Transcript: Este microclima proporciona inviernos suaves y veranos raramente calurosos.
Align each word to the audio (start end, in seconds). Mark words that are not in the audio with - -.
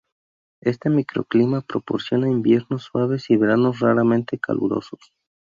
Este 0.61 0.89
microclima 0.89 1.61
proporciona 1.61 2.27
inviernos 2.27 2.85
suaves 2.85 3.29
y 3.29 3.37
veranos 3.37 3.77
raramente 3.81 4.39
calurosos. 4.39 5.13